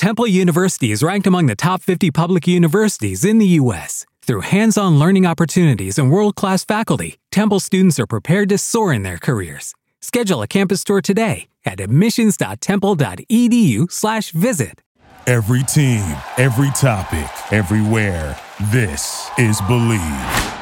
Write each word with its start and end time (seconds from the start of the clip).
Temple 0.00 0.26
University 0.26 0.90
is 0.92 1.02
ranked 1.02 1.26
among 1.26 1.44
the 1.44 1.54
top 1.54 1.82
50 1.82 2.10
public 2.10 2.48
universities 2.48 3.22
in 3.22 3.36
the 3.36 3.48
U.S. 3.60 4.06
Through 4.22 4.40
hands 4.40 4.78
on 4.78 4.98
learning 4.98 5.26
opportunities 5.26 5.98
and 5.98 6.10
world 6.10 6.36
class 6.36 6.64
faculty, 6.64 7.18
Temple 7.30 7.60
students 7.60 8.00
are 8.00 8.06
prepared 8.06 8.48
to 8.48 8.56
soar 8.56 8.94
in 8.94 9.02
their 9.02 9.18
careers. 9.18 9.74
Schedule 10.00 10.40
a 10.40 10.46
campus 10.46 10.84
tour 10.84 11.02
today 11.02 11.48
at 11.66 11.80
admissions.temple.edu/slash 11.80 14.30
visit. 14.30 14.80
Every 15.26 15.64
team, 15.64 16.16
every 16.38 16.70
topic, 16.70 17.28
everywhere. 17.52 18.40
This 18.72 19.28
is 19.36 19.60
Bleav. 19.60 20.56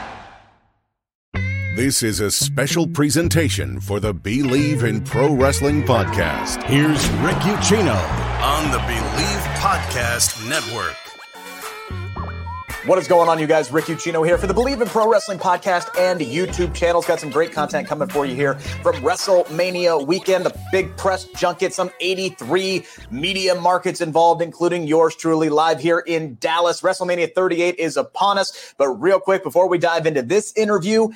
This 1.76 2.02
is 2.02 2.18
a 2.18 2.32
special 2.32 2.88
presentation 2.88 3.78
for 3.78 4.00
the 4.00 4.12
Bleav 4.12 4.82
in 4.82 5.04
Pro 5.04 5.32
Wrestling 5.32 5.84
podcast. 5.84 6.60
Here's 6.64 7.08
Rick 7.20 7.36
Ucchino 7.46 8.27
on 8.40 8.70
the 8.70 8.78
Bleav 8.78 9.40
Podcast 9.56 10.48
Network. 10.48 10.94
What 12.86 12.96
is 12.96 13.08
going 13.08 13.28
on, 13.28 13.40
you 13.40 13.48
guys? 13.48 13.72
Rick 13.72 13.86
Ucchino 13.86 14.24
here 14.24 14.38
for 14.38 14.46
the 14.46 14.54
Bleav 14.54 14.80
in 14.80 14.86
Pro 14.86 15.10
Wrestling 15.10 15.40
podcast 15.40 15.88
and 15.98 16.20
YouTube 16.20 16.72
channels. 16.72 17.04
Got 17.04 17.18
some 17.18 17.30
great 17.30 17.50
content 17.50 17.88
coming 17.88 18.08
for 18.08 18.24
you 18.26 18.36
here 18.36 18.54
from 18.54 18.94
WrestleMania 18.96 20.06
weekend, 20.06 20.46
the 20.46 20.56
big 20.70 20.96
press 20.96 21.24
junket, 21.36 21.74
some 21.74 21.90
83 21.98 22.84
media 23.10 23.56
markets 23.56 24.00
involved, 24.00 24.40
including 24.40 24.86
yours 24.86 25.16
truly, 25.16 25.48
live 25.48 25.80
here 25.80 25.98
in 25.98 26.36
Dallas. 26.36 26.82
WrestleMania 26.82 27.34
38 27.34 27.74
is 27.74 27.96
upon 27.96 28.38
us. 28.38 28.72
But 28.78 28.90
real 28.90 29.18
quick, 29.18 29.42
before 29.42 29.68
we 29.68 29.78
dive 29.78 30.06
into 30.06 30.22
this 30.22 30.52
interview, 30.56 31.08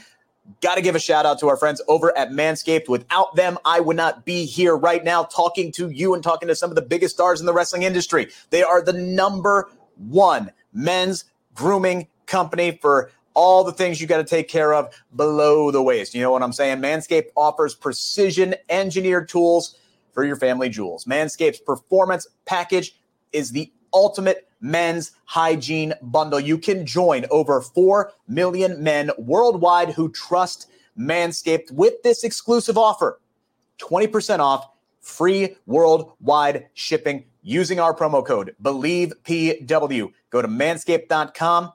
Got 0.61 0.75
to 0.77 0.83
give 0.83 0.95
a 0.95 1.01
shout 1.01 1.27
out 1.27 1.39
to 1.41 1.49
our 1.49 1.57
friends 1.57 1.81
over 1.89 2.17
at 2.17 2.31
Manscaped. 2.31 2.89
Without 2.89 3.35
them, 3.37 3.59
I 3.65 3.81
would 3.81 3.97
not 3.97 4.25
be 4.25 4.45
here 4.45 4.77
right 4.77 5.03
now 5.03 5.25
talking 5.25 5.73
to 5.73 5.91
you 5.91 6.15
and 6.15 6.23
talking 6.23 6.49
to 6.49 6.55
some 6.55 6.71
of 6.71 6.77
the 6.77 6.83
biggest 6.83 7.15
stars 7.15 7.41
in 7.41 7.47
the 7.47 7.53
wrestling 7.53 7.83
industry. 7.83 8.29
They 8.51 8.63
are 8.63 8.83
the 8.83 8.93
number 8.93 9.71
one 9.97 10.51
men's 10.73 11.25
grooming 11.55 12.09
company 12.27 12.79
for 12.81 13.11
all 13.35 13.65
the 13.65 13.73
things 13.73 14.01
you 14.01 14.07
got 14.07 14.19
to 14.19 14.25
take 14.25 14.49
care 14.49 14.75
of 14.75 14.93
below 15.17 15.71
the 15.71 15.83
waist. 15.83 16.15
You 16.15 16.23
know 16.23 16.31
what 16.31 16.43
I'm 16.43 16.53
saying? 16.53 16.79
Manscaped 16.79 17.29
offers 17.37 17.75
precision 17.75 18.55
engineered 18.69 19.29
tools 19.29 19.79
for 20.13 20.25
your 20.25 20.37
family 20.37 20.69
jewels. 20.69 21.05
Manscaped's 21.05 21.61
performance 21.61 22.27
package 22.45 22.95
is 23.33 23.53
the 23.53 23.73
ultimate 23.95 24.49
men's 24.61 25.13
hygiene 25.25 25.93
bundle. 26.03 26.41
You 26.41 26.59
can 26.59 26.87
join 26.87 27.27
over 27.31 27.61
4 27.61 28.13
million 28.29 28.83
men 28.83 29.11
worldwide 29.19 29.91
who 29.91 30.11
trust 30.11 30.69
Manscaped 30.99 31.71
with 31.71 32.03
this 32.03 32.23
exclusive 32.23 32.77
offer 32.77 33.19
20% 33.79 34.39
off 34.41 34.69
free 35.01 35.57
worldwide 35.67 36.67
shipping 36.75 37.25
using 37.43 37.81
our 37.81 37.95
promo 37.95 38.25
code 38.25 38.55
BleavPW. 38.63 40.13
Go 40.31 40.43
to 40.43 40.49
manscaped.com. 40.49 41.73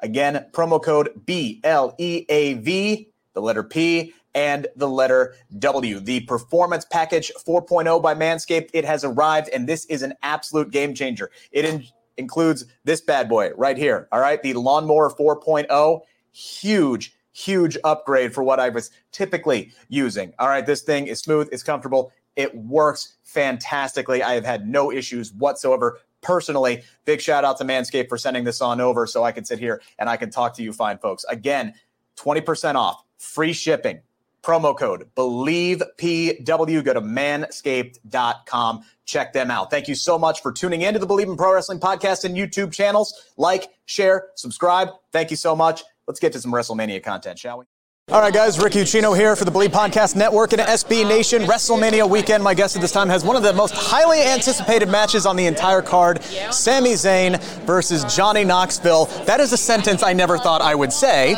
Again, 0.00 0.46
promo 0.52 0.82
code 0.82 1.22
B 1.26 1.60
L 1.64 1.94
E 1.98 2.24
A 2.28 2.54
V, 2.54 3.08
the 3.34 3.42
letter 3.42 3.62
P, 3.62 4.14
and 4.34 4.66
the 4.76 4.88
letter 4.88 5.34
W. 5.58 6.00
The 6.00 6.20
Performance 6.20 6.84
Package 6.84 7.30
4.0 7.46 8.02
by 8.02 8.14
Manscaped, 8.14 8.70
it 8.72 8.84
has 8.84 9.04
arrived, 9.04 9.48
and 9.50 9.68
this 9.68 9.84
is 9.86 10.02
an 10.02 10.14
absolute 10.22 10.70
game 10.70 10.94
changer. 10.94 11.30
It 11.52 11.64
in- 11.64 11.84
includes 12.16 12.66
this 12.84 13.00
bad 13.00 13.28
boy 13.28 13.50
right 13.56 13.76
here. 13.76 14.08
All 14.12 14.20
right, 14.20 14.42
the 14.42 14.54
Lawnmower 14.54 15.10
4.0, 15.10 16.00
huge, 16.32 17.14
huge 17.32 17.76
upgrade 17.84 18.34
for 18.34 18.42
what 18.42 18.60
I 18.60 18.68
was 18.68 18.90
typically 19.12 19.72
using. 19.88 20.32
All 20.38 20.48
right, 20.48 20.64
this 20.64 20.82
thing 20.82 21.06
is 21.06 21.20
smooth, 21.20 21.48
it's 21.52 21.62
comfortable, 21.62 22.12
it 22.36 22.54
works 22.54 23.16
fantastically. 23.22 24.22
I 24.22 24.34
have 24.34 24.44
had 24.44 24.68
no 24.68 24.90
issues 24.90 25.32
whatsoever 25.32 26.00
personally. 26.20 26.82
Big 27.04 27.20
shout 27.20 27.44
out 27.44 27.58
to 27.58 27.64
Manscaped 27.64 28.08
for 28.08 28.18
sending 28.18 28.44
this 28.44 28.60
on 28.60 28.80
over 28.80 29.06
so 29.06 29.22
I 29.22 29.32
can 29.32 29.44
sit 29.44 29.58
here 29.58 29.80
and 29.98 30.08
I 30.08 30.16
can 30.16 30.30
talk 30.30 30.54
to 30.54 30.62
you 30.62 30.72
fine 30.72 30.98
folks. 30.98 31.24
Again, 31.28 31.74
20% 32.16 32.74
off, 32.74 33.02
free 33.18 33.52
shipping, 33.52 34.00
promo 34.44 34.76
code 34.76 35.08
believe 35.14 35.82
pw 35.98 36.84
go 36.84 36.92
to 36.92 37.00
manscaped.com 37.00 38.84
check 39.06 39.32
them 39.32 39.50
out. 39.50 39.70
Thank 39.70 39.88
you 39.88 39.94
so 39.94 40.18
much 40.18 40.40
for 40.40 40.52
tuning 40.52 40.82
in 40.82 40.94
to 40.94 41.00
the 41.00 41.06
believe 41.06 41.28
in 41.28 41.36
pro 41.36 41.54
wrestling 41.54 41.80
podcast 41.80 42.24
and 42.24 42.36
youtube 42.36 42.72
channels. 42.72 43.32
Like 43.36 43.70
share 43.86 44.28
subscribe. 44.34 44.88
Thank 45.12 45.30
you 45.30 45.36
so 45.36 45.54
much. 45.54 45.82
Let's 46.06 46.20
get 46.20 46.32
to 46.34 46.40
some 46.40 46.52
wrestlemania 46.52 47.02
content 47.02 47.38
shall 47.38 47.58
we? 47.58 47.64
All 48.10 48.20
right, 48.20 48.34
guys, 48.34 48.62
Rick 48.62 48.74
Ucchino 48.74 49.16
here 49.16 49.34
for 49.34 49.46
the 49.46 49.50
Bleav 49.50 49.68
Podcast 49.68 50.14
Network 50.14 50.52
and 50.52 50.60
SB 50.60 51.08
Nation. 51.08 51.44
WrestleMania 51.44 52.06
weekend, 52.06 52.44
my 52.44 52.52
guest 52.52 52.76
at 52.76 52.82
this 52.82 52.92
time 52.92 53.08
has 53.08 53.24
one 53.24 53.34
of 53.34 53.42
the 53.42 53.54
most 53.54 53.72
highly 53.74 54.20
anticipated 54.20 54.90
matches 54.90 55.24
on 55.24 55.36
the 55.36 55.46
entire 55.46 55.80
card. 55.80 56.22
Sami 56.22 56.92
Zayn 56.92 57.42
versus 57.64 58.04
Johnny 58.14 58.44
Knoxville. 58.44 59.06
That 59.24 59.40
is 59.40 59.54
a 59.54 59.56
sentence 59.56 60.02
I 60.02 60.12
never 60.12 60.36
thought 60.36 60.60
I 60.60 60.74
would 60.74 60.92
say. 60.92 61.34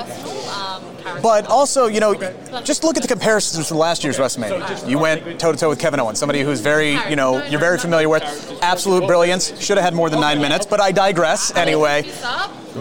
But 1.22 1.46
also, 1.46 1.86
you 1.86 2.00
know, 2.00 2.14
just 2.62 2.84
look 2.84 2.96
at 2.96 3.02
the 3.02 3.08
comparisons 3.08 3.68
from 3.68 3.78
last 3.78 4.04
year's 4.04 4.18
WrestleMania. 4.18 4.88
You 4.88 4.98
went 4.98 5.40
toe 5.40 5.52
to 5.52 5.58
toe 5.58 5.68
with 5.68 5.78
Kevin 5.78 6.00
Owens, 6.00 6.18
somebody 6.18 6.42
who's 6.42 6.60
very, 6.60 6.98
you 7.08 7.16
know, 7.16 7.44
you're 7.46 7.60
very 7.60 7.78
familiar 7.78 8.08
with. 8.08 8.22
Absolute 8.62 9.06
brilliance. 9.06 9.58
Should 9.60 9.76
have 9.76 9.84
had 9.84 9.94
more 9.94 10.10
than 10.10 10.20
nine 10.20 10.40
minutes, 10.40 10.66
but 10.66 10.80
I 10.80 10.92
digress 10.92 11.54
anyway. 11.54 12.10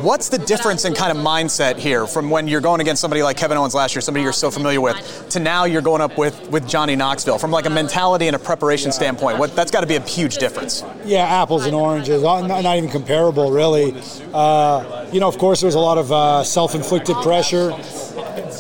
What's 0.02 0.28
the 0.28 0.38
difference 0.38 0.84
in 0.84 0.94
kind 0.94 1.18
of 1.18 1.24
mindset 1.24 1.78
here 1.78 2.06
from 2.06 2.30
when 2.30 2.50
you're 2.50 2.60
going 2.60 2.82
against 2.82 3.02
somebody 3.02 3.24
like 3.24 3.38
Kevin 3.38 3.58
Owens 3.58 3.74
last 3.74 3.96
year, 3.96 4.02
somebody 4.02 4.24
you're 4.24 4.34
so 4.34 4.52
familiar 4.52 4.82
with, 4.82 5.30
to 5.30 5.40
now 5.40 5.64
you're 5.64 5.82
going 5.82 6.02
up 6.02 6.18
with, 6.18 6.50
with 6.50 6.68
Johnny 6.68 6.98
Knoxville? 6.98 7.38
From 7.38 7.50
like 7.50 7.66
a 7.66 7.70
mentality 7.70 8.28
and 8.28 8.36
a 8.36 8.40
preparation 8.40 8.92
standpoint, 8.92 9.38
what, 9.40 9.56
that's 9.56 9.72
got 9.72 9.82
to 9.82 9.88
be 9.88 9.96
a 9.96 10.02
huge 10.02 10.36
difference. 10.36 10.84
Yeah, 11.06 11.20
apples 11.20 11.66
and 11.66 11.74
oranges, 11.74 12.24
not, 12.24 12.46
not 12.46 12.76
even 12.76 12.90
comparable, 12.90 13.52
really. 13.52 13.96
Uh, 14.34 15.08
you 15.14 15.22
know, 15.22 15.30
of 15.30 15.38
course, 15.38 15.62
there 15.62 15.70
was 15.70 15.76
a 15.76 15.80
lot 15.80 15.98
of 15.98 16.12
uh, 16.12 16.44
self-inflicted 16.44 17.16
pressure. 17.18 17.72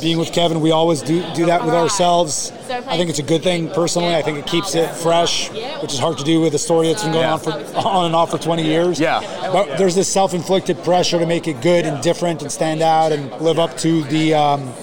Being 0.01 0.17
with 0.17 0.31
Kevin, 0.31 0.61
we 0.61 0.71
always 0.71 1.01
do 1.01 1.23
do 1.33 1.45
that 1.47 1.63
with 1.65 1.73
ourselves. 1.73 2.51
I 2.69 2.97
think 2.97 3.09
it's 3.09 3.19
a 3.19 3.23
good 3.23 3.43
thing 3.43 3.69
personally. 3.69 4.15
I 4.15 4.21
think 4.21 4.37
it 4.37 4.47
keeps 4.47 4.75
it 4.75 4.89
fresh, 4.89 5.49
which 5.81 5.93
is 5.93 5.99
hard 5.99 6.17
to 6.17 6.23
do 6.23 6.41
with 6.41 6.53
a 6.53 6.59
story 6.59 6.87
that's 6.87 7.03
been 7.03 7.13
going 7.13 7.25
on 7.25 7.39
for 7.39 7.51
on 7.51 8.05
and 8.05 8.15
off 8.15 8.31
for 8.31 8.37
20 8.37 8.63
years. 8.63 8.99
Yeah. 8.99 9.21
But 9.51 9.77
there's 9.77 9.95
this 9.95 10.11
self-inflicted 10.11 10.83
pressure 10.83 11.19
to 11.19 11.25
make 11.25 11.47
it 11.47 11.61
good 11.61 11.85
and 11.85 12.01
different 12.03 12.41
and 12.41 12.51
stand 12.51 12.81
out 12.81 13.11
and 13.11 13.31
live 13.41 13.59
up 13.59 13.77
to 13.77 14.03
the 14.03 14.33
um, 14.33 14.73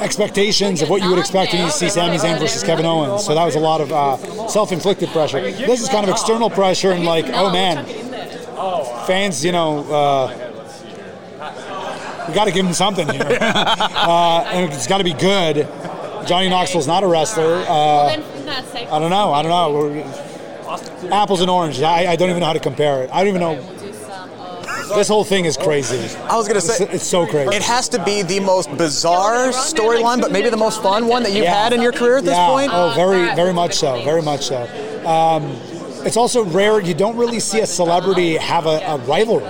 expectations 0.00 0.82
of 0.82 0.90
what 0.90 1.02
you 1.02 1.10
would 1.10 1.18
expect 1.18 1.52
when 1.52 1.64
you 1.64 1.70
see 1.70 1.88
Sami 1.88 2.16
Zayn 2.16 2.38
versus 2.38 2.62
Kevin 2.62 2.86
Owens. 2.86 3.24
So 3.24 3.34
that 3.34 3.44
was 3.44 3.54
a 3.54 3.60
lot 3.60 3.80
of 3.80 3.92
uh, 3.92 4.16
self-inflicted 4.48 5.08
pressure. 5.10 5.40
This 5.40 5.82
is 5.82 5.88
kind 5.88 6.04
of 6.04 6.10
external 6.10 6.50
pressure 6.50 6.92
and 6.92 7.04
like, 7.04 7.26
oh 7.28 7.52
man, 7.52 7.84
fans, 9.06 9.44
you 9.44 9.52
know. 9.52 9.84
Uh, 9.92 10.45
we 12.28 12.34
got 12.34 12.46
to 12.46 12.52
give 12.52 12.66
him 12.66 12.72
something 12.74 13.08
here, 13.08 13.22
uh, 13.40 14.44
and 14.46 14.72
it's 14.72 14.86
got 14.86 14.98
to 14.98 15.04
be 15.04 15.14
good. 15.14 15.68
Johnny 16.26 16.48
Knoxville's 16.48 16.86
not 16.86 17.04
a 17.04 17.06
wrestler. 17.06 17.64
Uh, 17.68 18.08
I 18.08 18.98
don't 18.98 19.10
know. 19.10 19.32
I 19.32 19.42
don't 19.42 19.50
know. 19.50 19.72
We're, 19.72 21.12
apples 21.12 21.40
and 21.40 21.50
oranges. 21.50 21.82
I, 21.82 22.06
I 22.06 22.16
don't 22.16 22.30
even 22.30 22.40
know 22.40 22.46
how 22.46 22.52
to 22.52 22.60
compare 22.60 23.02
it. 23.02 23.10
I 23.12 23.18
don't 23.24 23.28
even 23.28 23.40
know. 23.40 23.72
This 24.94 25.08
whole 25.08 25.24
thing 25.24 25.44
is 25.46 25.56
crazy. 25.56 26.16
I 26.16 26.36
was 26.36 26.46
gonna 26.46 26.60
say 26.60 26.84
it's, 26.84 26.94
it's 26.94 27.06
so 27.06 27.26
crazy. 27.26 27.54
It 27.54 27.62
has 27.62 27.88
to 27.90 28.02
be 28.04 28.22
the 28.22 28.38
most 28.40 28.74
bizarre 28.76 29.48
storyline, 29.48 30.20
but 30.20 30.30
maybe 30.30 30.48
the 30.48 30.56
most 30.56 30.80
fun 30.80 31.08
one 31.08 31.24
that 31.24 31.32
you've 31.32 31.44
Yeah. 31.44 31.62
had 31.62 31.72
in 31.72 31.82
your 31.82 31.92
career 31.92 32.18
at 32.18 32.24
this 32.24 32.36
yeah. 32.36 32.48
point. 32.48 32.70
Oh, 32.72 32.92
very, 32.94 33.34
very 33.34 33.52
much 33.52 33.74
so. 33.74 34.02
Very 34.04 34.22
much 34.22 34.46
so. 34.46 34.62
Um, 35.04 35.44
it's 36.06 36.16
also 36.16 36.44
rare. 36.44 36.80
You 36.80 36.94
don't 36.94 37.16
really 37.16 37.40
see 37.40 37.60
a 37.60 37.66
celebrity 37.66 38.36
have 38.36 38.66
a, 38.66 38.78
a 38.86 38.98
rivalry. 38.98 39.44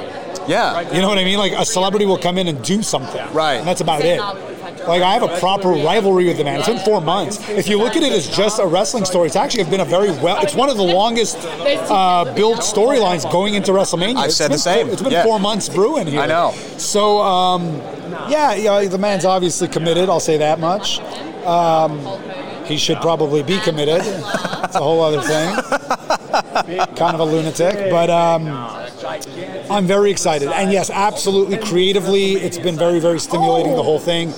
Yeah. 0.49 0.93
You 0.93 1.01
know 1.01 1.09
what 1.09 1.19
I 1.19 1.25
mean? 1.25 1.39
Like 1.39 1.53
a 1.53 1.65
celebrity 1.65 2.07
will 2.07 2.19
come 2.19 2.39
in 2.39 2.49
and 2.49 2.63
do 2.63 2.83
something. 2.83 3.25
Right. 3.33 3.55
And 3.55 3.67
that's 3.67 3.81
about 3.81 4.03
it. 4.05 4.21
Like 4.87 5.03
I 5.03 5.15
have 5.15 5.23
a 5.25 5.39
proper 5.41 5.71
rivalry 5.71 6.27
with 6.27 6.37
the 6.39 6.45
man. 6.45 6.59
It's 6.61 6.69
been 6.69 6.79
four 6.79 7.01
months. 7.01 7.41
If 7.49 7.67
you 7.69 7.77
look 7.79 7.97
at 7.97 8.03
it 8.03 8.13
as 8.13 8.29
just 8.29 8.61
a 8.61 8.67
wrestling 8.67 9.05
story, 9.05 9.27
it's 9.27 9.35
actually 9.37 9.65
been 9.65 9.81
a 9.81 9.85
very 9.85 10.11
well. 10.11 10.41
It's 10.43 10.55
one 10.55 10.71
of 10.71 10.77
the 10.77 10.83
longest 10.85 11.37
uh, 11.41 12.33
built 12.35 12.59
storylines 12.61 13.31
going 13.33 13.55
into 13.55 13.73
WrestleMania. 13.73 14.17
I've 14.17 14.33
said 14.33 14.49
been 14.49 14.53
the 14.53 14.59
same. 14.59 14.89
It's 14.91 15.03
been 15.03 15.13
Yeah. 15.13 15.25
four 15.25 15.41
months 15.41 15.69
brewing 15.69 16.07
here. 16.07 16.21
I 16.21 16.27
know. 16.27 16.53
So 16.79 17.21
um, 17.21 17.77
yeah, 18.29 18.55
you 18.55 18.65
know, 18.65 18.87
the 18.87 18.99
man's 18.99 19.25
obviously 19.25 19.67
committed. 19.69 20.09
I'll 20.09 20.21
say 20.21 20.37
that 20.39 20.61
much. 20.61 21.01
Um, 21.45 21.99
he 22.65 22.77
should 22.77 23.01
probably 23.01 23.43
be 23.43 23.59
committed. 23.61 24.03
It's 24.05 24.75
a 24.75 24.81
whole 24.81 25.01
other 25.03 25.21
thing. 25.23 25.55
kind 26.97 27.15
of 27.15 27.21
a 27.21 27.25
lunatic, 27.25 27.91
but 27.91 28.11
um, 28.11 28.45
I'm 29.71 29.87
very 29.87 30.11
excited. 30.11 30.49
And 30.49 30.73
yes, 30.73 30.91
absolutely, 30.91 31.59
creatively, 31.59 32.35
it's 32.35 32.59
been 32.59 32.77
very, 32.77 33.01
very 33.01 33.19
stimulating. 33.19 33.75
The 33.75 33.83
whole 33.83 33.99
thing, 33.99 34.33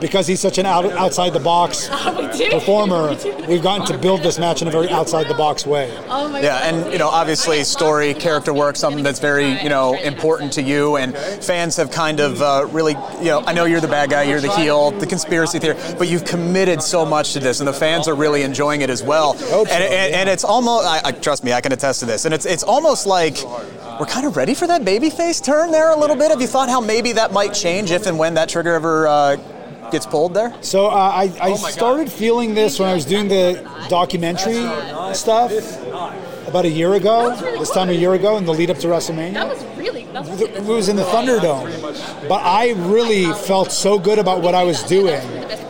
because 0.00 0.26
he's 0.26 0.40
such 0.40 0.58
an 0.58 0.66
out, 0.66 0.84
outside 0.92 1.32
the 1.32 1.40
box 1.40 1.88
performer, 2.50 3.16
we've 3.48 3.62
gotten 3.62 3.86
to 3.86 3.96
build 3.96 4.22
this 4.22 4.38
match 4.38 4.60
in 4.60 4.68
a 4.68 4.70
very 4.70 4.90
outside 4.90 5.28
the 5.28 5.34
box 5.34 5.66
way. 5.66 5.90
Oh 6.08 6.28
my 6.28 6.40
yeah, 6.40 6.68
and 6.68 6.92
you 6.92 6.98
know, 6.98 7.08
obviously, 7.08 7.64
story, 7.64 8.12
character 8.12 8.52
work, 8.52 8.76
something 8.76 9.02
that's 9.02 9.20
very 9.20 9.60
you 9.62 9.68
know 9.68 9.98
important 10.00 10.52
to 10.54 10.62
you, 10.62 10.96
and 10.96 11.16
fans 11.16 11.76
have 11.76 11.90
kind 11.90 12.20
of 12.20 12.42
uh, 12.42 12.66
really, 12.70 12.92
you 13.18 13.26
know, 13.26 13.40
I 13.46 13.52
know 13.54 13.64
you're 13.64 13.80
the 13.80 13.88
bad 13.88 14.10
guy, 14.10 14.24
you're 14.24 14.40
the 14.40 14.54
heel, 14.54 14.90
the 14.90 15.06
conspiracy 15.06 15.58
theory, 15.58 15.78
but 15.98 16.08
you've 16.08 16.24
committed 16.24 16.82
so 16.82 17.06
much 17.06 17.32
to 17.32 17.40
this, 17.40 17.60
and 17.60 17.68
the 17.68 17.72
fans 17.72 18.06
are 18.08 18.14
really 18.14 18.42
enjoying 18.42 18.82
it 18.82 18.90
as 18.90 19.02
well. 19.02 19.32
And, 19.32 19.68
and, 19.70 20.14
and, 20.14 20.28
it's 20.28 20.44
almost, 20.44 20.86
I, 20.86 21.00
I, 21.04 21.12
trust 21.12 21.44
me, 21.44 21.52
I 21.52 21.60
can 21.60 21.72
attest 21.72 22.00
to 22.00 22.06
this, 22.06 22.24
and 22.24 22.34
it's 22.34 22.44
it's 22.44 22.62
almost 22.62 23.06
like 23.06 23.38
we're 23.98 24.06
kind 24.06 24.26
of 24.26 24.36
ready 24.36 24.54
for 24.54 24.66
that 24.66 24.82
babyface 24.82 25.42
turn 25.42 25.70
there 25.70 25.90
a 25.90 25.96
little 25.96 26.16
bit. 26.16 26.30
Have 26.30 26.40
you 26.40 26.46
thought 26.46 26.68
how 26.68 26.80
maybe 26.80 27.12
that 27.12 27.32
might 27.32 27.54
change 27.54 27.90
if 27.90 28.06
and 28.06 28.18
when 28.18 28.34
that 28.34 28.48
trigger 28.48 28.74
ever 28.74 29.06
uh, 29.06 29.36
gets 29.90 30.06
pulled 30.06 30.34
there? 30.34 30.54
So 30.62 30.86
uh, 30.86 30.90
I, 30.90 31.32
I 31.40 31.50
oh 31.50 31.56
started 31.56 32.08
God. 32.08 32.12
feeling 32.12 32.54
this 32.54 32.78
when 32.78 32.88
I 32.88 32.94
was 32.94 33.04
doing 33.04 33.28
the 33.28 33.68
documentary 33.88 34.64
stuff 35.14 35.52
about 36.46 36.64
a 36.64 36.70
year 36.70 36.94
ago. 36.94 37.34
This 37.58 37.70
time 37.70 37.88
a 37.88 37.92
year 37.92 38.14
ago, 38.14 38.36
in 38.36 38.44
the 38.44 38.52
lead 38.52 38.70
up 38.70 38.78
to 38.78 38.88
WrestleMania. 38.88 39.34
That 39.34 39.48
was 39.48 39.64
really. 39.76 40.04
That 40.06 40.26
was 40.26 40.40
it 40.40 40.62
was 40.62 40.88
in 40.88 40.96
the 40.96 41.02
Thunderdome, 41.04 42.28
but 42.28 42.42
I 42.42 42.70
really 42.72 43.32
felt 43.32 43.72
so 43.72 43.98
good 43.98 44.18
about 44.18 44.42
what 44.42 44.54
I 44.54 44.62
was 44.62 44.82
doing, 44.84 45.20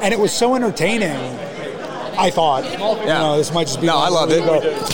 and 0.03 0.13
it 0.13 0.21
was 0.21 0.33
so 0.33 0.55
entertaining 0.55 1.39
I 2.19 2.31
thought. 2.31 2.65
Yeah. 2.65 3.01
You 3.01 3.07
know, 3.07 3.37
this 3.37 3.53
might 3.53 3.67
just 3.67 3.81
be. 3.81 3.87
No, 3.87 3.97
I 3.97 4.09
loved 4.09 4.33
it. 4.33 4.43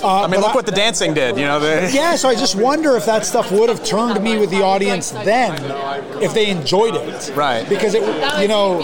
Uh, 0.03 0.23
I 0.23 0.27
mean, 0.27 0.41
look 0.41 0.51
I, 0.51 0.55
what 0.55 0.67
the 0.67 0.73
dancing 0.73 1.15
did. 1.15 1.37
You 1.37 1.47
know. 1.47 1.61
The... 1.61 1.91
Yeah, 2.01 2.17
so 2.17 2.29
I 2.29 2.35
just 2.35 2.57
wonder 2.57 2.97
if 2.97 3.05
that 3.07 3.27
stuff 3.27 3.51
would 3.53 3.69
have 3.69 3.85
turned 3.85 4.23
me 4.23 4.39
with 4.39 4.51
the 4.51 4.63
audience 4.63 5.11
then, 5.11 5.55
if 6.23 6.33
they 6.35 6.51
enjoyed 6.51 6.95
it. 6.95 7.33
Right. 7.35 7.69
Because 7.69 7.95
it, 7.95 8.03
you 8.41 8.49
know, 8.49 8.81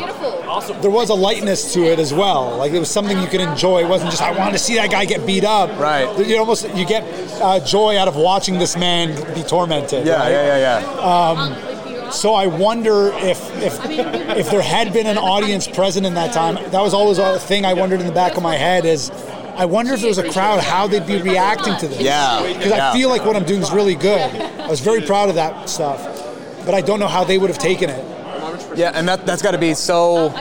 there 0.80 0.90
was 0.90 1.10
a 1.10 1.14
lightness 1.14 1.72
to 1.74 1.84
it 1.84 1.98
as 1.98 2.12
well. 2.12 2.56
Like 2.56 2.72
it 2.72 2.78
was 2.78 2.90
something 2.90 3.18
you 3.18 3.26
could 3.26 3.40
enjoy. 3.40 3.84
It 3.84 3.88
wasn't 3.88 4.10
just 4.10 4.22
I 4.22 4.36
wanted 4.36 4.52
to 4.52 4.58
see 4.58 4.74
that 4.76 4.90
guy 4.90 5.04
get 5.04 5.26
beat 5.26 5.44
up. 5.44 5.70
Right. 5.78 6.26
You 6.26 6.38
almost 6.38 6.68
you 6.74 6.86
get 6.86 7.04
uh, 7.40 7.60
joy 7.60 7.96
out 7.98 8.08
of 8.08 8.16
watching 8.16 8.58
this 8.58 8.76
man 8.76 9.14
be 9.34 9.42
tormented. 9.42 10.06
Yeah, 10.06 10.16
right? 10.16 10.30
yeah, 10.30 10.58
yeah, 10.58 10.80
yeah. 10.80 11.70
Um, 11.70 11.75
so 12.10 12.34
I 12.34 12.46
wonder 12.46 13.08
if 13.14 13.38
if 13.62 13.78
if 13.84 14.50
there 14.50 14.62
had 14.62 14.92
been 14.92 15.06
an 15.06 15.18
audience 15.18 15.66
present 15.66 16.06
in 16.06 16.14
that 16.14 16.32
time. 16.32 16.54
That 16.70 16.80
was 16.80 16.94
always 16.94 17.18
a 17.18 17.38
thing 17.38 17.64
I 17.64 17.74
wondered 17.74 18.00
in 18.00 18.06
the 18.06 18.12
back 18.12 18.36
of 18.36 18.42
my 18.42 18.56
head 18.56 18.84
is. 18.84 19.10
I 19.56 19.64
wonder 19.64 19.94
if 19.94 20.00
there 20.00 20.10
was 20.10 20.18
a 20.18 20.30
crowd, 20.30 20.62
how 20.62 20.86
they'd 20.86 21.06
be 21.06 21.22
reacting 21.22 21.74
to 21.78 21.88
this. 21.88 21.98
Yeah. 21.98 22.46
Because 22.46 22.72
yeah. 22.72 22.90
I 22.90 22.92
feel 22.92 23.08
like 23.08 23.24
what 23.24 23.36
I'm 23.36 23.44
doing 23.46 23.62
is 23.62 23.72
really 23.72 23.94
good. 23.94 24.20
I 24.20 24.68
was 24.68 24.80
very 24.80 25.00
proud 25.00 25.30
of 25.30 25.36
that 25.36 25.70
stuff, 25.70 25.98
but 26.66 26.74
I 26.74 26.82
don't 26.82 27.00
know 27.00 27.08
how 27.08 27.24
they 27.24 27.38
would 27.38 27.48
have 27.48 27.58
taken 27.58 27.88
it. 27.88 28.04
Yeah, 28.76 28.92
and 28.94 29.08
that 29.08 29.24
that's 29.24 29.40
got 29.40 29.52
to 29.52 29.58
be 29.58 29.72
so 29.72 30.34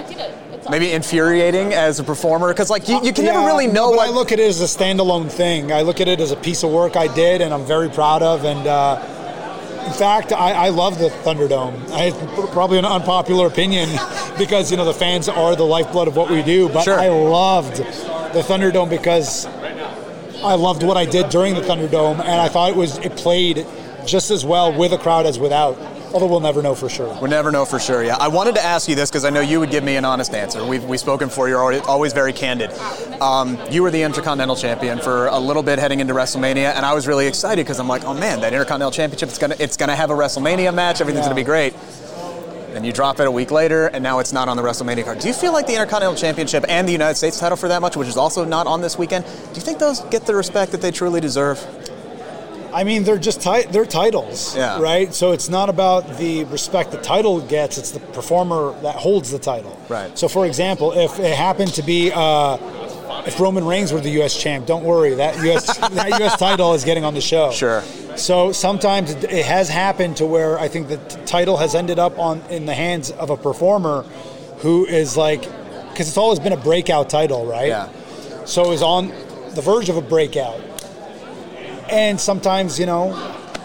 maybe 0.69 0.91
infuriating 0.91 1.73
as 1.73 1.99
a 1.99 2.03
performer 2.03 2.49
because 2.49 2.69
like 2.69 2.89
you, 2.89 2.99
you 3.03 3.13
can 3.13 3.25
yeah, 3.25 3.33
never 3.33 3.45
really 3.45 3.67
know 3.67 3.91
but 3.91 3.97
what 3.97 4.09
I 4.09 4.11
look 4.11 4.31
at 4.31 4.39
it 4.39 4.47
as 4.47 4.61
a 4.61 4.65
standalone 4.65 5.31
thing. 5.31 5.71
I 5.71 5.81
look 5.81 6.01
at 6.01 6.07
it 6.07 6.19
as 6.19 6.31
a 6.31 6.35
piece 6.35 6.63
of 6.63 6.71
work 6.71 6.95
I 6.95 7.13
did 7.13 7.41
and 7.41 7.53
I'm 7.53 7.65
very 7.65 7.89
proud 7.89 8.23
of 8.23 8.45
and 8.45 8.67
uh, 8.67 8.95
in 9.85 9.93
fact, 9.93 10.31
I, 10.31 10.51
I 10.51 10.69
love 10.69 10.97
the 10.99 11.09
Thunderdome. 11.09 11.91
I, 11.91 12.11
probably 12.51 12.79
an 12.79 12.85
unpopular 12.85 13.47
opinion 13.47 13.89
because 14.37 14.71
you 14.71 14.77
know 14.77 14.85
the 14.85 14.93
fans 14.93 15.29
are 15.29 15.55
the 15.55 15.65
lifeblood 15.65 16.07
of 16.07 16.15
what 16.15 16.29
we 16.29 16.41
do. 16.41 16.69
But 16.69 16.83
sure. 16.83 16.99
I 16.99 17.09
loved 17.09 17.77
the 17.77 18.41
Thunderdome 18.41 18.89
because 18.89 19.45
I 20.43 20.55
loved 20.55 20.83
what 20.83 20.97
I 20.97 21.05
did 21.05 21.29
during 21.29 21.55
the 21.55 21.61
Thunderdome, 21.61 22.19
and 22.19 22.41
I 22.41 22.49
thought 22.49 22.71
it 22.71 22.75
was 22.75 22.97
it 22.99 23.15
played 23.15 23.65
just 24.05 24.31
as 24.31 24.45
well 24.45 24.73
with 24.73 24.93
a 24.93 24.97
crowd 24.97 25.25
as 25.25 25.39
without. 25.39 25.77
Although 26.15 26.27
we'll 26.27 26.39
never 26.39 26.61
know 26.61 26.75
for 26.75 26.87
sure. 26.87 27.13
We'll 27.19 27.29
never 27.29 27.51
know 27.51 27.65
for 27.65 27.77
sure, 27.77 28.01
yeah. 28.01 28.15
I 28.15 28.29
wanted 28.29 28.55
to 28.55 28.63
ask 28.63 28.87
you 28.87 28.95
this 28.95 29.11
because 29.11 29.25
I 29.25 29.29
know 29.31 29.41
you 29.41 29.59
would 29.59 29.69
give 29.69 29.83
me 29.83 29.97
an 29.97 30.05
honest 30.05 30.33
answer. 30.33 30.65
We've, 30.65 30.81
we've 30.85 31.01
spoken 31.01 31.27
before, 31.27 31.49
you're 31.49 31.59
always 31.59 32.13
very 32.13 32.31
candid. 32.31 32.71
Um, 33.19 33.59
you 33.69 33.83
were 33.83 33.91
the 33.91 34.01
Intercontinental 34.01 34.55
Champion 34.55 34.99
for 34.99 35.27
a 35.27 35.37
little 35.37 35.61
bit 35.61 35.77
heading 35.77 35.99
into 35.99 36.13
WrestleMania, 36.13 36.73
and 36.73 36.85
I 36.85 36.93
was 36.93 37.05
really 37.05 37.27
excited 37.27 37.65
because 37.65 37.81
I'm 37.81 37.89
like, 37.89 38.05
oh 38.05 38.13
man, 38.13 38.39
that 38.39 38.53
Intercontinental 38.53 38.91
Championship, 38.91 39.27
it's 39.27 39.37
going 39.37 39.51
to 39.51 39.61
it's 39.61 39.75
gonna 39.75 39.93
have 39.93 40.09
a 40.09 40.13
WrestleMania 40.13 40.73
match, 40.73 41.01
everything's 41.01 41.25
yeah. 41.25 41.33
going 41.33 41.35
to 41.35 41.41
be 41.41 41.45
great. 41.45 41.73
Then 42.71 42.85
you 42.85 42.93
drop 42.93 43.19
it 43.19 43.27
a 43.27 43.31
week 43.31 43.51
later, 43.51 43.87
and 43.87 44.01
now 44.01 44.19
it's 44.19 44.31
not 44.31 44.47
on 44.47 44.55
the 44.55 44.63
WrestleMania 44.63 45.03
card. 45.03 45.19
Do 45.19 45.27
you 45.27 45.33
feel 45.33 45.51
like 45.51 45.67
the 45.67 45.73
Intercontinental 45.73 46.15
Championship 46.15 46.63
and 46.69 46.87
the 46.87 46.93
United 46.93 47.15
States 47.15 47.37
title 47.37 47.57
for 47.57 47.67
that 47.67 47.81
much, 47.81 47.97
which 47.97 48.07
is 48.07 48.15
also 48.15 48.45
not 48.45 48.67
on 48.67 48.79
this 48.79 48.97
weekend, 48.97 49.25
do 49.25 49.55
you 49.55 49.61
think 49.61 49.79
those 49.79 49.99
get 49.99 50.25
the 50.25 50.35
respect 50.35 50.71
that 50.71 50.81
they 50.81 50.91
truly 50.91 51.19
deserve? 51.19 51.59
I 52.75 52.83
mean, 52.83 53.05
they're 53.05 53.17
just 53.17 53.41
ti- 53.41 53.63
they're 53.71 53.85
titles, 53.85 54.53
yeah. 54.53 54.81
right? 54.81 55.13
So 55.13 55.31
it's 55.31 55.47
not 55.47 55.69
about 55.69 56.17
the 56.17 56.43
respect 56.43 56.91
the 56.91 57.01
title 57.01 57.39
gets; 57.39 57.77
it's 57.77 57.91
the 57.91 58.01
performer 58.01 58.77
that 58.81 58.95
holds 58.95 59.31
the 59.31 59.39
title. 59.39 59.79
Right. 59.87 60.17
So, 60.19 60.27
for 60.27 60.45
example, 60.45 60.91
if 60.91 61.17
it 61.17 61.37
happened 61.37 61.73
to 61.75 61.83
be 61.83 62.11
uh, 62.13 62.57
if 63.25 63.39
Roman 63.39 63.63
Reigns 63.63 63.93
were 63.93 64.01
the 64.01 64.09
U.S. 64.19 64.35
champ, 64.35 64.65
don't 64.65 64.83
worry, 64.83 65.15
that 65.15 65.41
U.S. 65.45 65.77
that 65.77 66.19
U.S. 66.19 66.37
title 66.37 66.73
is 66.73 66.83
getting 66.83 67.05
on 67.05 67.13
the 67.13 67.21
show. 67.21 67.49
Sure. 67.51 67.81
So 68.17 68.51
sometimes 68.51 69.11
it 69.11 69.45
has 69.45 69.69
happened 69.69 70.17
to 70.17 70.25
where 70.25 70.59
I 70.59 70.67
think 70.67 70.89
the 70.89 70.97
t- 70.97 71.17
title 71.25 71.55
has 71.55 71.75
ended 71.75 71.97
up 71.97 72.19
on 72.19 72.41
in 72.49 72.65
the 72.65 72.73
hands 72.73 73.09
of 73.11 73.29
a 73.29 73.37
performer 73.37 74.01
who 74.57 74.85
is 74.85 75.15
like, 75.15 75.43
because 75.91 76.09
it's 76.09 76.17
always 76.17 76.39
been 76.39 76.53
a 76.53 76.57
breakout 76.57 77.09
title, 77.09 77.45
right? 77.45 77.69
Yeah. 77.69 77.89
So 78.43 78.73
is 78.73 78.81
on 78.81 79.13
the 79.53 79.61
verge 79.61 79.87
of 79.87 79.95
a 79.95 80.01
breakout 80.01 80.59
and 81.89 82.19
sometimes 82.19 82.79
you 82.79 82.85
know 82.85 83.13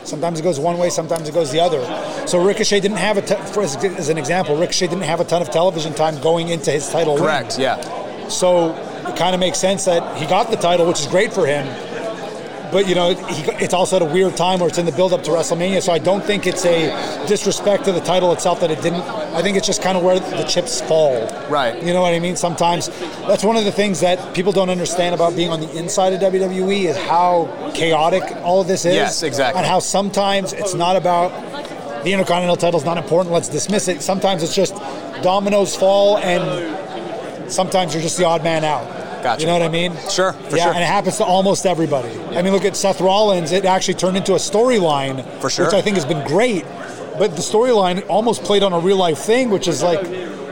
sometimes 0.05 0.41
it 0.41 0.43
goes 0.43 0.59
one 0.59 0.79
way 0.79 0.91
sometimes 0.91 1.29
it 1.29 1.33
goes 1.33 1.51
the 1.51 1.61
other 1.61 1.81
so 2.27 2.43
ricochet 2.45 2.81
didn't 2.81 2.97
have 2.97 3.17
a 3.17 3.23
t- 3.23 3.35
for, 3.53 3.63
as, 3.63 3.77
as 3.85 4.09
an 4.09 4.19
example 4.19 4.57
ricochet 4.57 4.87
didn't 4.87 5.05
have 5.05 5.21
a 5.21 5.25
ton 5.25 5.43
of 5.43 5.51
television 5.51 5.93
time 5.95 6.21
going 6.21 6.49
into 6.49 6.71
his 6.71 6.89
title 6.89 7.17
correct 7.17 7.53
win. 7.55 7.63
yeah 7.63 8.29
so 8.29 8.75
it 9.09 9.17
kind 9.17 9.35
of 9.35 9.41
makes 9.41 9.59
sense 9.59 9.85
that 9.85 10.17
he 10.17 10.27
got 10.27 10.51
the 10.51 10.57
title 10.57 10.87
which 10.87 11.01
is 11.01 11.07
great 11.07 11.33
for 11.33 11.47
him 11.47 11.67
but 12.73 12.89
you 12.89 12.95
know, 12.95 13.15
he, 13.15 13.43
it's 13.65 13.75
also 13.75 13.97
at 13.97 14.03
a 14.03 14.05
weird 14.05 14.37
time 14.37 14.61
where 14.61 14.69
it's 14.69 14.79
in 14.79 14.87
the 14.87 14.93
build 14.93 15.13
up 15.13 15.23
to 15.25 15.31
WrestleMania. 15.31 15.83
So 15.83 15.93
I 15.93 15.99
don't 15.99 16.25
think 16.25 16.47
it's 16.47 16.65
a 16.65 17.27
disrespect 17.27 17.85
to 17.85 17.93
the 17.93 18.01
title 18.01 18.33
itself 18.33 18.61
that 18.61 18.71
it 18.71 18.83
didn't. 18.83 19.03
I 19.03 19.43
think 19.43 19.57
it's 19.57 19.67
just 19.67 19.83
kind 19.83 19.97
of 19.97 20.05
where 20.05 20.19
the 20.19 20.45
chips 20.45 20.81
fall. 20.81 21.27
Right. 21.49 21.83
You 21.83 21.93
know 21.93 22.03
what 22.03 22.15
I 22.15 22.19
mean? 22.19 22.37
Sometimes 22.37 22.89
that's 23.27 23.45
one 23.45 23.57
of 23.57 23.65
the 23.65 23.73
things 23.73 24.01
that 24.01 24.35
people 24.35 24.53
don't 24.53 24.71
understand 24.71 25.15
about 25.15 25.37
being 25.37 25.51
on 25.51 25.61
the 25.61 25.79
inside 25.79 26.13
of 26.13 26.21
WWE 26.21 26.85
is 26.85 26.97
how 26.97 27.73
chaotic 27.75 28.23
all 28.43 28.61
of 28.61 28.69
this 28.69 28.85
is. 28.85 28.95
Yes, 28.95 29.23
exactly. 29.23 29.59
And 29.59 29.67
how 29.67 29.79
sometimes 29.79 30.53
it's 30.53 30.75
not 30.75 30.97
about 30.97 31.31
the 32.05 32.13
Intercontinental 32.13 32.57
title 32.57 32.81
is 32.81 32.87
not 32.87 32.99
important. 32.99 33.33
Let's 33.33 33.49
dismiss 33.49 33.89
it. 33.89 34.03
Sometimes 34.03 34.43
it's 34.43 34.55
just 34.55 34.75
dominoes 35.23 35.77
fall 35.77 36.19
and 36.19 37.53
sometimes 37.53 37.95
you're 37.95 38.03
just 38.03 38.17
the 38.17 38.25
odd 38.25 38.43
man 38.43 38.65
out. 38.65 39.10
Gotcha. 39.23 39.41
You 39.41 39.47
know 39.47 39.53
what 39.53 39.63
I 39.63 39.69
mean? 39.69 39.97
Sure, 40.09 40.35
yeah, 40.51 40.65
sure. 40.65 40.73
and 40.73 40.83
it 40.83 40.87
happens 40.87 41.17
to 41.19 41.25
almost 41.25 41.67
everybody. 41.67 42.09
Yeah. 42.09 42.39
I 42.39 42.43
mean, 42.43 42.53
look 42.53 42.65
at 42.65 42.77
Seth 42.77 43.01
Rollins. 43.01 43.53
It 43.53 43.65
actually 43.65 43.95
turned 43.95 44.17
into 44.17 44.33
a 44.33 44.39
storyline, 44.39 45.25
for 45.41 45.51
sure, 45.51 45.67
which 45.67 45.75
I 45.75 45.83
think 45.83 45.97
has 45.97 46.07
been 46.07 46.27
great. 46.27 46.65
But 47.19 47.37
the 47.37 47.43
storyline 47.43 48.07
almost 48.09 48.45
played 48.45 48.63
on 48.63 48.73
a 48.73 48.79
real 48.79 48.97
life 48.97 49.19
thing, 49.19 49.51
which 49.51 49.69
is 49.69 49.83
like 49.83 50.03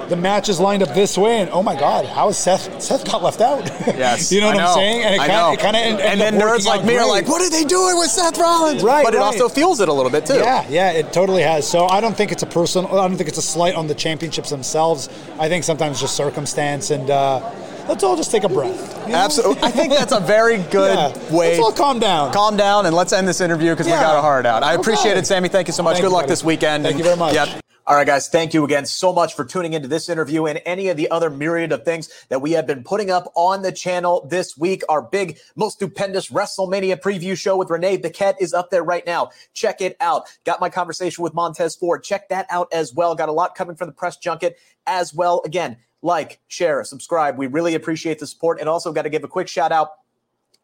the 0.08 0.16
match 0.16 0.48
is 0.48 0.58
lined 0.58 0.82
up 0.82 0.94
this 0.94 1.16
way, 1.18 1.40
and 1.40 1.50
oh 1.50 1.62
my 1.62 1.78
God, 1.78 2.06
how 2.06 2.28
is 2.28 2.36
Seth? 2.36 2.80
Seth 2.82 3.04
got 3.04 3.22
left 3.22 3.40
out. 3.40 3.64
Yes, 3.86 4.32
you 4.32 4.40
know 4.40 4.48
what 4.48 4.56
know. 4.56 4.66
I'm 4.66 4.74
saying? 4.74 5.02
And 5.02 5.14
it 5.14 5.18
kind 5.60 5.76
of, 5.76 5.82
and, 5.82 6.00
and 6.00 6.20
then 6.20 6.34
nerds 6.34 6.66
like 6.66 6.82
me 6.82 6.94
great. 6.94 6.98
are 6.98 7.08
like, 7.08 7.28
what 7.28 7.42
are 7.42 7.50
they 7.50 7.64
doing 7.64 7.98
with 7.98 8.10
Seth 8.10 8.38
Rollins? 8.38 8.82
Right, 8.82 9.04
but 9.04 9.14
it 9.14 9.20
also 9.20 9.48
fuels 9.48 9.80
it 9.80 9.88
a 9.88 9.92
little 9.92 10.10
bit 10.10 10.26
too. 10.26 10.34
Yeah, 10.34 10.66
yeah, 10.68 10.92
it 10.92 11.12
totally 11.12 11.42
has. 11.42 11.68
So 11.68 11.86
I 11.86 12.00
don't 12.00 12.16
think 12.16 12.32
it's 12.32 12.42
a 12.42 12.46
personal. 12.46 12.98
I 12.98 13.06
don't 13.06 13.16
think 13.16 13.28
it's 13.28 13.38
a 13.38 13.42
slight 13.42 13.74
on 13.74 13.86
the 13.86 13.94
championships 13.94 14.50
themselves. 14.50 15.08
I 15.38 15.48
think 15.48 15.64
sometimes 15.64 16.00
just 16.00 16.16
circumstance 16.16 16.90
and. 16.90 17.10
Uh, 17.10 17.50
let's 17.88 18.04
all 18.04 18.16
just 18.16 18.30
take 18.30 18.44
a 18.44 18.48
breath. 18.48 19.06
You 19.06 19.12
know? 19.12 19.18
Absolutely. 19.18 19.62
I 19.62 19.70
think 19.70 19.92
that's 19.92 20.12
a 20.12 20.20
very 20.20 20.58
good 20.58 20.96
yeah. 20.96 21.34
way. 21.34 21.58
Let's 21.58 21.60
all 21.60 21.72
calm 21.72 21.98
down. 21.98 22.32
Calm 22.32 22.56
down 22.56 22.86
and 22.86 22.94
let's 22.94 23.12
end 23.12 23.26
this 23.26 23.40
interview 23.40 23.70
because 23.70 23.86
yeah. 23.86 23.98
we 23.98 24.02
got 24.02 24.16
a 24.16 24.20
heart 24.20 24.46
out. 24.46 24.62
I 24.62 24.74
okay. 24.74 24.80
appreciate 24.80 25.16
it, 25.16 25.26
Sami. 25.26 25.48
Thank 25.48 25.68
you 25.68 25.72
so 25.72 25.82
much. 25.82 25.94
Thank 25.94 26.04
good 26.04 26.10
you, 26.10 26.14
luck 26.14 26.22
buddy. 26.24 26.32
this 26.32 26.44
weekend. 26.44 26.84
Thank 26.84 26.92
and, 26.92 26.98
you 26.98 27.04
very 27.04 27.16
much. 27.16 27.34
Yep. 27.34 27.62
All 27.88 27.96
right, 27.96 28.06
guys, 28.06 28.28
thank 28.28 28.52
you 28.52 28.64
again 28.64 28.84
so 28.84 29.14
much 29.14 29.32
for 29.32 29.46
tuning 29.46 29.72
into 29.72 29.88
this 29.88 30.10
interview 30.10 30.44
and 30.44 30.60
any 30.66 30.88
of 30.88 30.98
the 30.98 31.10
other 31.10 31.30
myriad 31.30 31.72
of 31.72 31.86
things 31.86 32.10
that 32.28 32.42
we 32.42 32.52
have 32.52 32.66
been 32.66 32.84
putting 32.84 33.10
up 33.10 33.32
on 33.34 33.62
the 33.62 33.72
channel 33.72 34.26
this 34.28 34.58
week. 34.58 34.82
Our 34.90 35.00
big, 35.00 35.38
most 35.56 35.76
stupendous 35.76 36.28
WrestleMania 36.28 37.00
preview 37.00 37.34
show 37.34 37.56
with 37.56 37.70
Renee 37.70 37.96
Paquette 37.96 38.36
is 38.42 38.52
up 38.52 38.68
there 38.68 38.84
right 38.84 39.06
now. 39.06 39.30
Check 39.54 39.80
it 39.80 39.96
out. 40.00 40.28
Got 40.44 40.60
my 40.60 40.68
conversation 40.68 41.24
with 41.24 41.32
Montez 41.32 41.76
Ford. 41.76 42.04
Check 42.04 42.28
that 42.28 42.44
out 42.50 42.68
as 42.74 42.92
well. 42.92 43.14
Got 43.14 43.30
a 43.30 43.32
lot 43.32 43.54
coming 43.54 43.74
from 43.74 43.86
the 43.86 43.94
press 43.94 44.18
junket 44.18 44.58
as 44.86 45.14
well. 45.14 45.40
Again, 45.46 45.78
like, 46.02 46.40
share, 46.48 46.82
subscribe. 46.84 47.36
We 47.36 47.46
really 47.46 47.74
appreciate 47.74 48.18
the 48.18 48.26
support. 48.26 48.60
And 48.60 48.68
also 48.68 48.92
got 48.92 49.02
to 49.02 49.10
give 49.10 49.24
a 49.24 49.28
quick 49.28 49.48
shout 49.48 49.72
out 49.72 49.90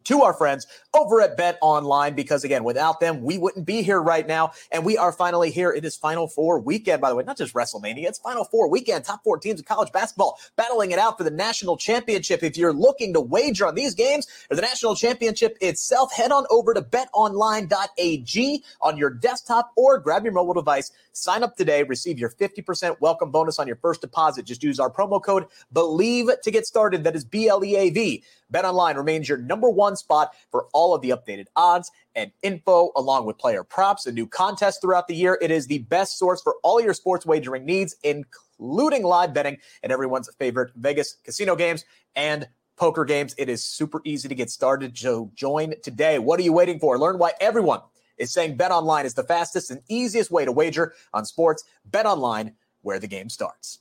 to 0.05 0.23
our 0.23 0.35
friends 0.35 0.67
over 0.95 1.21
at 1.21 1.37
Bet 1.37 1.59
Online 1.61 2.15
because, 2.15 2.45
again, 2.45 2.65
without 2.65 3.01
them, 3.01 3.23
we 3.23 3.39
wouldn't 3.39 3.67
be 3.67 3.83
here 3.83 4.01
right 4.01 4.27
now. 4.27 4.53
And 4.71 4.85
we 4.85 4.97
are 4.97 5.13
finally 5.13 5.51
here. 5.51 5.73
It 5.73 5.85
is 5.85 5.97
Final 5.97 6.29
Four 6.29 6.61
weekend, 6.61 7.01
by 7.01 7.11
the 7.11 7.17
way, 7.17 7.25
not 7.25 7.37
just 7.37 7.55
WrestleMania, 7.55 8.07
it's 8.07 8.19
Final 8.19 8.45
Four 8.45 8.69
weekend. 8.69 9.05
Top 9.05 9.25
four 9.25 9.39
teams 9.39 9.61
of 9.61 9.67
college 9.67 9.93
basketball 9.93 10.39
battling 10.57 10.91
it 10.91 10.99
out 10.99 11.19
for 11.19 11.25
the 11.25 11.31
national 11.31 11.77
championship. 11.77 12.43
If 12.43 12.57
you're 12.57 12.73
looking 12.73 13.13
to 13.15 13.21
wager 13.21 13.67
on 13.67 13.75
these 13.75 13.95
games 13.95 14.27
or 14.51 14.57
the 14.57 14.63
national 14.63 14.95
championship 14.95 15.57
itself, 15.61 16.13
head 16.13 16.33
on 16.33 16.47
over 16.51 16.75
to 16.75 16.83
betonline.ag 16.83 18.65
on 18.81 18.97
your 18.97 19.11
desktop 19.11 19.73
or 19.77 19.99
grab 19.99 20.25
your 20.25 20.33
mobile 20.33 20.55
device. 20.55 20.93
Sign 21.13 21.43
up 21.43 21.57
today, 21.57 21.83
receive 21.85 22.19
your 22.19 22.31
50% 22.31 23.01
welcome 23.01 23.31
bonus 23.31 23.59
on 23.59 23.67
your 23.67 23.77
first 23.77 24.01
deposit. 24.01 24.45
Just 24.45 24.63
use 24.63 24.81
our 24.81 24.91
promo 24.91 25.23
code 25.23 25.47
BLEAV 25.73 26.41
to 26.43 26.51
get 26.51 26.67
started. 26.67 27.05
That 27.05 27.17
is 27.17 27.25
B 27.25 27.49
L 27.49 27.65
E 27.65 27.77
A 27.77 27.91
V. 27.91 28.23
BetOnline 28.53 28.97
remains 28.97 29.29
your 29.29 29.39
number 29.39 29.71
one 29.71 29.97
spot 29.97 30.35
for 30.51 30.67
all 30.73 30.95
of 30.95 31.03
the 31.03 31.11
updated 31.11 31.47
odds 31.57 31.91
and 32.15 32.31
info, 32.43 32.91
along 32.97 33.27
with 33.27 33.39
player 33.39 33.65
props 33.65 34.07
and 34.07 34.15
new 34.15 34.27
contests 34.27 34.79
throughout 34.79 35.09
the 35.09 35.15
year. 35.15 35.39
It 35.41 35.51
is 35.51 35.67
the 35.67 35.79
best 35.79 36.19
source 36.19 36.41
for 36.43 36.57
all 36.63 36.81
your 36.81 36.95
sports 36.95 37.27
wagering 37.27 37.65
needs, 37.65 37.97
including 38.03 39.03
live 39.03 39.35
betting 39.35 39.59
and 39.83 39.93
everyone's 39.93 40.29
favorite 40.39 40.73
Vegas 40.77 41.17
casino 41.25 41.57
games 41.57 41.85
and 42.17 42.49
poker 42.77 43.05
games. 43.05 43.35
It 43.39 43.49
is 43.49 43.63
super 43.63 44.01
easy 44.05 44.29
to 44.29 44.35
get 44.35 44.51
started. 44.51 44.97
So 44.97 45.31
join 45.35 45.75
today. 45.83 46.19
What 46.19 46.39
are 46.41 46.43
you 46.43 46.53
waiting 46.53 46.79
for? 46.79 46.99
Learn 46.99 47.19
why 47.19 47.33
everyone 47.41 47.81
is 48.19 48.33
saying 48.33 48.57
BetOnline 48.57 49.05
is 49.05 49.15
the 49.15 49.25
fastest 49.25 49.71
and 49.71 49.81
easiest 49.89 50.31
way 50.31 50.45
to 50.45 50.53
wager 50.53 50.95
on 51.13 51.25
sports. 51.25 51.65
BetOnline, 51.91 52.55
where 52.83 52.99
the 52.99 53.09
game 53.09 53.29
starts. 53.29 53.81